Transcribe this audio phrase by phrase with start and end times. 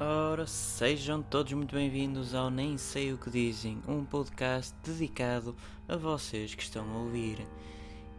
[0.00, 5.56] Ora, sejam todos muito bem-vindos ao Nem Sei O Que Dizem, um podcast dedicado
[5.88, 7.44] a vocês que estão a ouvir.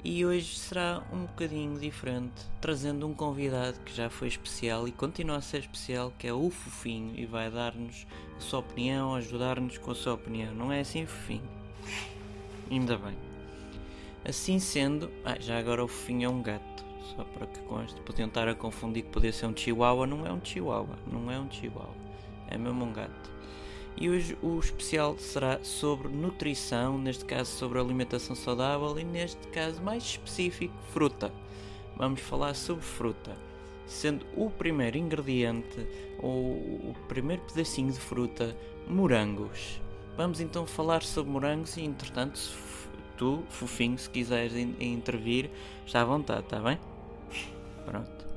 [0.04, 5.38] E hoje será um bocadinho diferente, trazendo um convidado que já foi especial e continua
[5.38, 8.06] a ser especial, que é o Fofinho, e vai dar-nos
[8.36, 10.54] a sua opinião, ajudar-nos com a sua opinião.
[10.54, 11.50] Não é assim, Fofinho?
[12.70, 13.18] Ainda bem.
[14.26, 18.28] Assim sendo, ah, já agora o Fofinho é um gato só para que conste, podiam
[18.28, 21.50] estar a confundir que podia ser um chihuahua, não é um chihuahua, não é um
[21.50, 21.96] chihuahua,
[22.48, 23.40] é mesmo um gato.
[23.98, 29.82] E hoje o especial será sobre nutrição, neste caso sobre alimentação saudável e neste caso
[29.82, 31.34] mais específico, fruta.
[31.98, 33.36] Vamos falar sobre fruta,
[33.86, 35.86] sendo o primeiro ingrediente
[36.22, 38.56] ou o primeiro pedacinho de fruta
[38.88, 39.82] morangos.
[40.16, 42.40] Vamos então falar sobre morangos e entretanto
[43.18, 45.50] tu, fofinho, se quiseres intervir,
[45.86, 46.80] está à vontade, está bem?
[47.90, 48.28] Pronto.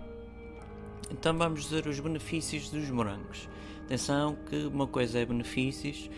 [1.11, 3.51] Então vamos dizer os benefícios dos morangos.
[3.84, 6.09] Atenção que uma coisa é benefícios,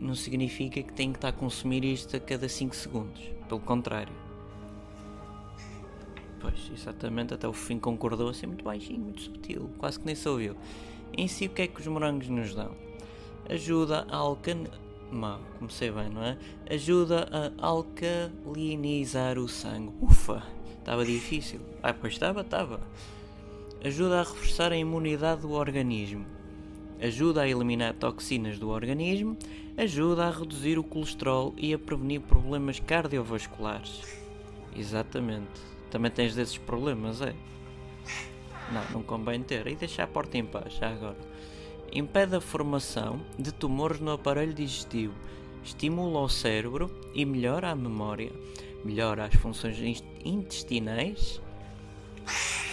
[0.00, 3.22] não significa que tem que estar a consumir isto a cada 5 segundos.
[3.48, 4.12] Pelo contrário.
[6.40, 10.28] Pois, exatamente, até o fim concordou assim muito baixinho, muito subtil, quase que nem se
[10.28, 10.56] ouviu.
[11.16, 12.72] Em si, o que é que os morangos nos dão?
[13.48, 14.64] Ajuda a alcan...
[15.12, 16.36] Mal, comecei bem, não é?
[16.68, 19.92] Ajuda a alcalinizar o sangue.
[20.00, 20.42] Ufa!
[20.84, 21.60] Estava difícil.
[21.82, 22.78] Ah, pois estava, estava.
[23.82, 26.26] Ajuda a reforçar a imunidade do organismo.
[27.00, 29.34] Ajuda a eliminar toxinas do organismo.
[29.78, 34.02] Ajuda a reduzir o colesterol e a prevenir problemas cardiovasculares.
[34.76, 35.58] Exatamente.
[35.90, 37.34] Também tens desses problemas, é?
[38.70, 39.66] Não, não convém ter.
[39.66, 41.16] E deixar a porta em paz, já agora.
[41.94, 45.14] Impede a formação de tumores no aparelho digestivo.
[45.64, 48.30] Estimula o cérebro e melhora a memória
[48.84, 51.40] melhora as funções intestinais.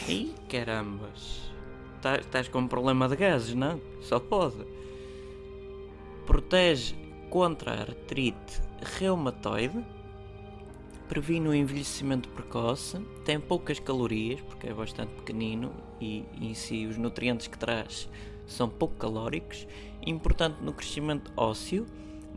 [0.08, 1.52] E carambas,
[2.02, 3.80] tá, estás com um problema de gases, não?
[4.02, 4.66] Só pode.
[6.26, 6.95] Protege
[7.30, 9.86] contra a artrite reumatoide.
[11.08, 12.98] Previne o envelhecimento precoce.
[13.26, 18.10] Tem poucas calorias, porque é bastante pequenino e em si os nutrientes que traz
[18.48, 19.67] são pouco calóricos.
[20.05, 21.86] Importante no crescimento ósseo.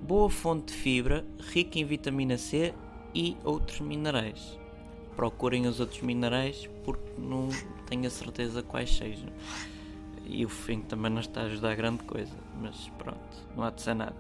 [0.03, 2.75] Boa fonte de fibra, rica em vitamina C
[3.15, 4.59] e outros minerais.
[5.17, 7.49] Procurem os outros minerais porque não
[7.87, 9.29] tenho a certeza quais sejam.
[10.27, 13.19] E o fim também não está a ajudar grande coisa, mas pronto,
[13.57, 14.17] não há de ser nada.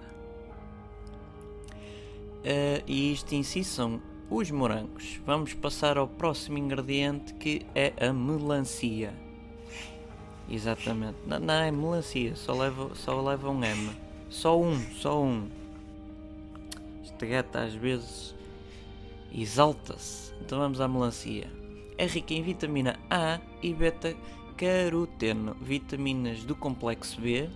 [2.40, 4.00] Uh, e isto em si são
[4.30, 5.20] os morangos.
[5.24, 9.14] Vamos passar ao próximo ingrediente que é a melancia.
[10.48, 11.16] Exatamente.
[11.26, 13.90] Não, não é melancia, só leva, só leva um M.
[14.28, 15.48] Só um, só um.
[17.02, 18.34] Este gato às vezes
[19.34, 20.32] exalta-se.
[20.40, 21.50] Então vamos à melancia.
[21.98, 27.48] É rica em vitamina A e beta-caroteno, vitaminas do complexo B,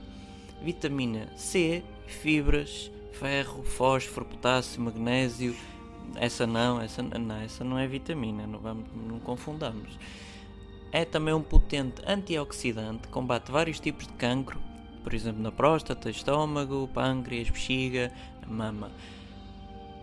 [0.62, 5.54] vitamina C, fibras, ferro, fósforo, potássio, magnésio.
[6.16, 9.98] Essa não, essa não, essa não é vitamina, não, vamos, não confundamos.
[10.90, 14.58] É também um potente antioxidante, combate vários tipos de cancro,
[15.04, 18.10] por exemplo na próstata, estômago, pâncreas, bexiga,
[18.46, 18.90] mama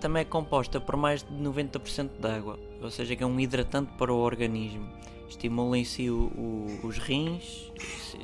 [0.05, 4.13] também é composta por mais de 90% de água, ou seja, é um hidratante para
[4.13, 4.87] o organismo.
[5.27, 7.71] Estimula em si o, o, os rins,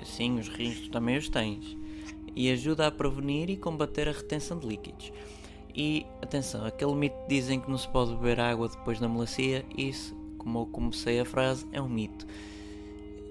[0.05, 1.75] sim, os rins tu também os tens,
[2.35, 5.11] e ajuda a prevenir e combater a retenção de líquidos.
[5.75, 9.65] E atenção, aquele mito que dizem que não se pode beber água depois da melancia,
[9.75, 12.27] isso, como eu comecei a frase, é um mito.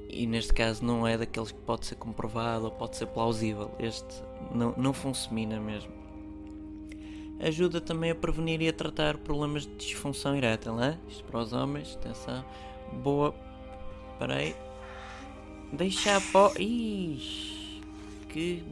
[0.09, 3.71] E neste caso não é daqueles que pode ser comprovado ou pode ser plausível.
[3.79, 6.00] Este não, não funciona mesmo
[7.41, 10.99] ajuda também a prevenir e a tratar problemas de disfunção erétil, né?
[11.09, 12.45] Isto para os homens, atenção.
[13.03, 13.35] Boa.
[14.19, 14.55] Parei.
[15.73, 16.53] Deixa a pó.
[16.59, 17.81] Ixi,
[18.29, 18.63] que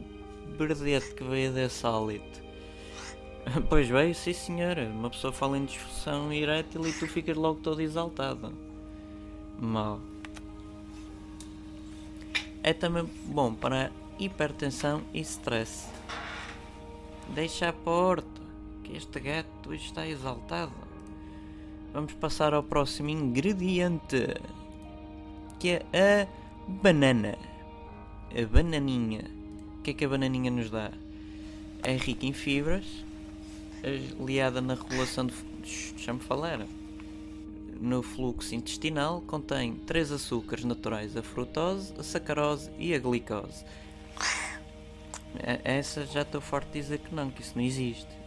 [0.57, 2.39] berdete que veio desse hálito.
[3.67, 4.83] Pois veio, sim senhora.
[4.83, 8.53] Uma pessoa fala em disfunção erétil e tu ficas logo todo exaltado.
[9.57, 9.99] Mal.
[12.61, 15.87] É também bom para hipertensão e stress.
[17.29, 18.38] Deixa a porta
[18.93, 20.71] este gato está exaltado.
[21.93, 24.35] Vamos passar ao próximo ingrediente,
[25.59, 26.27] que é a
[26.67, 27.37] banana.
[28.31, 29.25] A bananinha.
[29.77, 30.91] O que é que a bananinha nos dá?
[31.81, 32.85] É rica em fibras,
[34.19, 35.33] aliada na regulação de.
[35.61, 36.65] Deixa-me falar.
[37.81, 43.63] No fluxo intestinal, contém três açúcares naturais: a frutose, a sacarose e a glicose.
[45.63, 48.18] Essa já estou forte de dizer que não, que isso não existe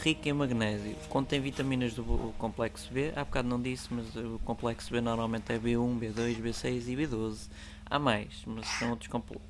[0.00, 2.04] rica em magnésio, contém vitaminas do
[2.38, 6.88] complexo B, há bocado não disse, mas o complexo B normalmente é B1, B2, B6
[6.88, 7.48] e B12.
[7.86, 9.48] Há mais, mas são outros complexos.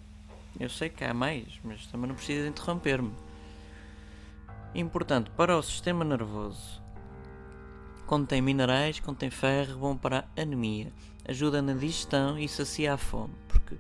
[0.59, 3.13] Eu sei que há mais, mas também não precisa interromper-me.
[4.75, 6.83] Importante para o sistema nervoso.
[8.07, 10.93] Contém minerais, contém ferro, bom para a anemia.
[11.27, 13.35] Ajuda na digestão e sacia a fome.
[13.49, 13.77] Porque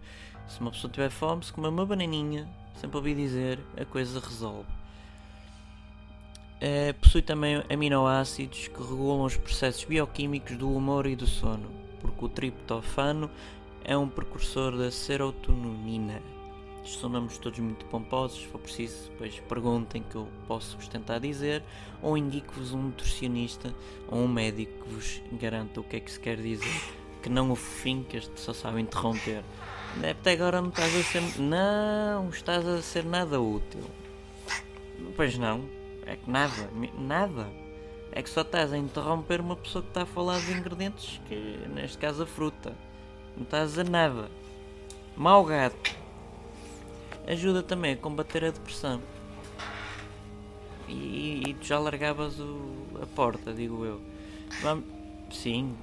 [0.48, 2.48] se uma pessoa tiver fome, se comer uma bananinha,
[2.80, 4.83] sempre ouvi dizer, a coisa resolve.
[6.66, 11.68] É, possui também aminoácidos que regulam os processos bioquímicos do humor e do sono,
[12.00, 13.30] porque o triptofano
[13.84, 16.22] é um precursor da serotonina.
[16.82, 21.62] Estes todos muito pomposos, se for preciso, depois perguntem que eu posso vos tentar dizer,
[22.00, 23.74] ou indico-vos um nutricionista
[24.08, 26.82] ou um médico que vos garanta o que é que se quer dizer,
[27.22, 29.44] que não o fofinho que este só sabe interromper.
[30.02, 31.42] Até agora não estás a ser.
[31.42, 33.82] Não, estás a ser nada útil.
[35.14, 35.68] Pois não,
[36.06, 37.46] é que nada, nada.
[38.12, 41.34] É que só estás a interromper uma pessoa que está a falar dos ingredientes, que
[41.74, 42.72] neste caso a fruta.
[43.36, 44.30] Não estás a nada.
[45.16, 45.96] Mau gato.
[47.26, 49.00] Ajuda também a combater a depressão.
[50.86, 54.00] E, e tu já largavas o, a porta, digo eu.
[54.62, 54.84] Vamos,
[55.32, 55.74] sim,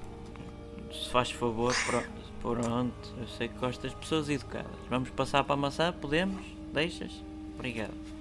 [0.92, 3.14] se faz favor, pronto.
[3.18, 4.72] Eu sei que gostas de pessoas educadas.
[4.90, 5.92] Vamos passar para a maçã?
[5.92, 6.44] Podemos?
[6.72, 7.12] Deixas?
[7.54, 8.11] Obrigado.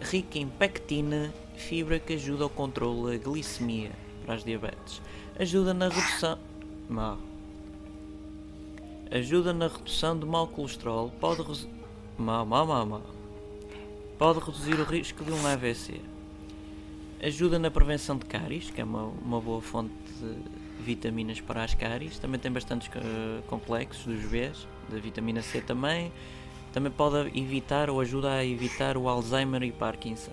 [0.00, 3.92] Rica em pectina, fibra que ajuda ao controle da glicemia
[4.24, 5.00] para as diabetes.
[5.38, 6.38] Ajuda na redução.
[6.88, 7.18] Mal.
[9.10, 11.10] Ajuda na redução do mau colesterol.
[11.20, 11.68] Pode.
[12.18, 13.02] Mal, mal, mal, mal.
[14.18, 16.00] Pode reduzir o risco de um AVC.
[17.22, 20.36] Ajuda na prevenção de cáries, que é uma, uma boa fonte de
[20.82, 26.12] vitaminas para as cáries, também tem bastantes uh, complexos dos Bs, da vitamina C também.
[26.76, 30.32] Também pode evitar ou ajuda a evitar o Alzheimer e Parkinson.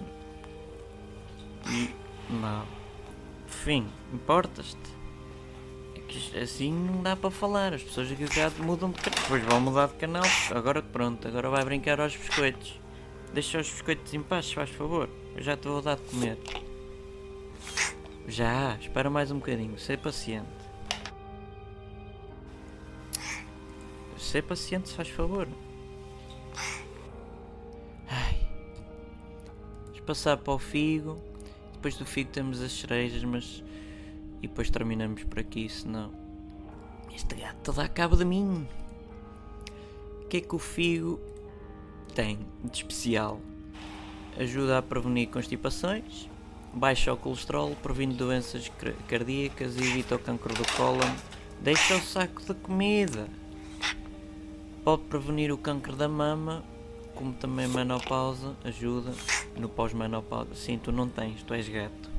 [1.70, 1.90] E.
[2.30, 2.66] Não.
[3.48, 6.38] Enfim, importas-te?
[6.38, 7.74] É assim não dá para falar.
[7.74, 9.22] As pessoas aqui já mudam de canal.
[9.22, 10.26] Depois vão mudar de canal.
[10.54, 12.78] Agora pronto, agora vai brincar aos biscoitos.
[13.34, 15.08] Deixa os biscoitos em paz, faz favor.
[15.38, 16.38] Eu já te vou dar de comer.
[18.28, 20.50] Já, espera mais um bocadinho, ser paciente.
[24.18, 25.48] Ser paciente, se faz favor.
[30.04, 31.22] Passar para o figo.
[31.74, 33.64] Depois do figo temos as cerejas, mas.
[34.42, 36.12] E depois terminamos por aqui, senão.
[37.16, 38.68] Este gato dá cabo de mim.
[40.22, 41.20] O que é que o figo
[42.14, 43.40] tem de especial?
[44.38, 46.28] Ajuda a prevenir constipações
[46.74, 48.72] baixa o colesterol, previne doenças
[49.08, 51.16] cardíacas, evita o cancro do cólon,
[51.62, 53.28] deixa o saco de comida.
[54.84, 56.64] Pode prevenir o cancro da mama,
[57.16, 59.14] como também a menopausa, ajuda
[59.58, 60.56] no pós-menopausa.
[60.56, 62.14] Sim, tu não tens, tu és gato.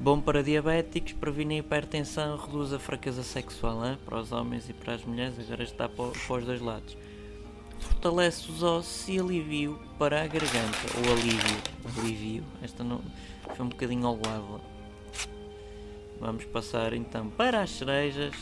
[0.00, 3.98] Bom para diabéticos, previne a hipertensão, reduz a fraqueza sexual hein?
[4.04, 6.96] para os homens e para as mulheres, agora está para, para os dois lados.
[7.80, 11.62] Fortalece os ossos e alivio para a garganta, ou alívio.
[11.98, 13.00] Alívio, esta não
[13.56, 14.60] foi um bocadinho ao lado.
[16.20, 18.34] Vamos passar então para as cerejas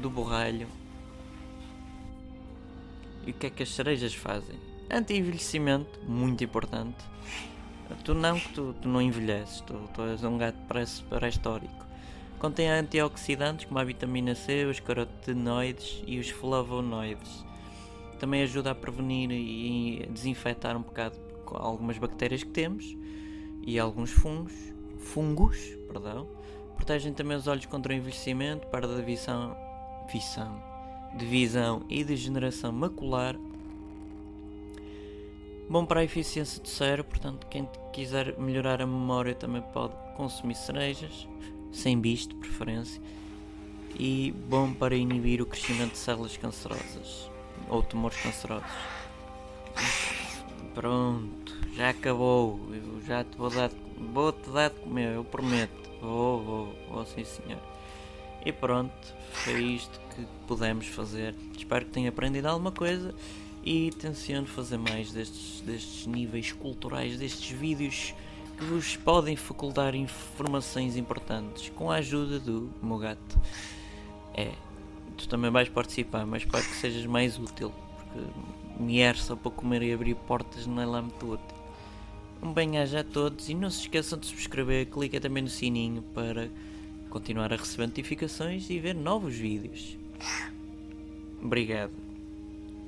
[0.00, 0.68] do borralho.
[3.26, 4.73] E o que é que as cerejas fazem?
[4.94, 7.04] Anti-envelhecimento, muito importante.
[8.04, 11.84] Tu não, que tu, tu não envelheces, tu, tu és um gato pré-histórico.
[12.38, 17.44] Contém antioxidantes como a vitamina C, os carotenoides e os flavonoides.
[18.20, 21.16] Também ajuda a prevenir e desinfetar um bocado
[21.54, 22.96] algumas bactérias que temos
[23.66, 24.54] e alguns fungos,
[25.00, 25.58] fungos,
[25.88, 26.28] perdão,
[26.76, 29.56] protegem também os olhos contra o envelhecimento, para da visão,
[30.12, 30.62] visão,
[31.18, 33.36] de visão e degeneração macular.
[35.68, 40.54] Bom para a eficiência do cérebro, portanto, quem quiser melhorar a memória também pode consumir
[40.54, 41.26] cerejas,
[41.72, 43.00] sem bicho de preferência.
[43.98, 47.30] E bom para inibir o crescimento de células cancerosas
[47.68, 48.68] ou tumores cancerosos.
[50.74, 52.60] Pronto, já acabou.
[52.70, 53.70] Eu já te vou dar,
[54.12, 55.90] vou te dar de comer, eu prometo.
[56.00, 57.60] Vou, vou, vou sim senhor.
[58.44, 61.34] E pronto, foi isto que pudemos fazer.
[61.56, 63.14] Espero que tenha aprendido alguma coisa
[63.64, 68.14] e tenciono fazer mais destes, destes níveis culturais, destes vídeos
[68.58, 73.40] que vos podem facultar informações importantes com a ajuda do meu gato.
[74.34, 74.52] É,
[75.16, 78.20] tu também vais participar, mas espero que sejas mais útil, porque
[78.78, 81.56] mulher só para comer e abrir portas não é lá muito útil.
[82.42, 86.50] Um bem-aja a todos e não se esqueçam de subscrever, cliquem também no sininho para
[87.08, 89.96] continuar a receber notificações e ver novos vídeos.
[91.42, 92.03] Obrigado.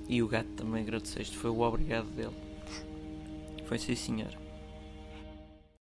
[0.09, 2.37] E o gato também agradeceste, foi o obrigado dele.
[3.67, 4.46] Foi sim senhor.